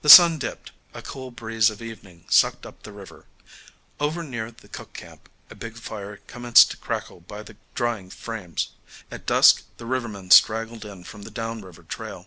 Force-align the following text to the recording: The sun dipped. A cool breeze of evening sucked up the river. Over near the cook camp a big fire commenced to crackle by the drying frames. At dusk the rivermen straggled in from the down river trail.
The 0.00 0.08
sun 0.08 0.38
dipped. 0.38 0.72
A 0.94 1.02
cool 1.02 1.30
breeze 1.30 1.68
of 1.68 1.82
evening 1.82 2.24
sucked 2.30 2.64
up 2.64 2.82
the 2.82 2.92
river. 2.94 3.26
Over 4.00 4.22
near 4.22 4.50
the 4.50 4.68
cook 4.70 4.94
camp 4.94 5.28
a 5.50 5.54
big 5.54 5.76
fire 5.76 6.16
commenced 6.26 6.70
to 6.70 6.78
crackle 6.78 7.20
by 7.20 7.42
the 7.42 7.58
drying 7.74 8.08
frames. 8.08 8.68
At 9.10 9.26
dusk 9.26 9.64
the 9.76 9.84
rivermen 9.84 10.30
straggled 10.30 10.86
in 10.86 11.04
from 11.04 11.24
the 11.24 11.30
down 11.30 11.60
river 11.60 11.82
trail. 11.82 12.26